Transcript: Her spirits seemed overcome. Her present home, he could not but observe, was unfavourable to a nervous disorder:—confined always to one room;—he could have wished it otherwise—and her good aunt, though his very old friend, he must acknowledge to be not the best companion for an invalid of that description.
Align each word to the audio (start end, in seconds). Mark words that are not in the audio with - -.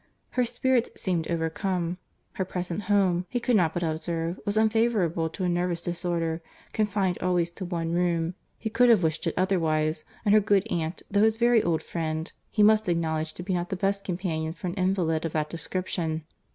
Her 0.31 0.45
spirits 0.45 0.89
seemed 0.99 1.29
overcome. 1.29 1.99
Her 2.33 2.43
present 2.43 2.81
home, 2.89 3.27
he 3.29 3.39
could 3.39 3.55
not 3.55 3.75
but 3.75 3.83
observe, 3.83 4.39
was 4.47 4.57
unfavourable 4.57 5.29
to 5.29 5.43
a 5.43 5.47
nervous 5.47 5.83
disorder:—confined 5.83 7.19
always 7.21 7.51
to 7.51 7.65
one 7.65 7.91
room;—he 7.93 8.69
could 8.71 8.89
have 8.89 9.03
wished 9.03 9.27
it 9.27 9.35
otherwise—and 9.37 10.33
her 10.33 10.39
good 10.41 10.65
aunt, 10.71 11.03
though 11.11 11.21
his 11.23 11.37
very 11.37 11.61
old 11.61 11.83
friend, 11.83 12.31
he 12.49 12.63
must 12.63 12.89
acknowledge 12.89 13.35
to 13.35 13.43
be 13.43 13.53
not 13.53 13.69
the 13.69 13.75
best 13.75 14.03
companion 14.03 14.53
for 14.53 14.65
an 14.65 14.73
invalid 14.73 15.23
of 15.23 15.33
that 15.33 15.51
description. 15.51 16.23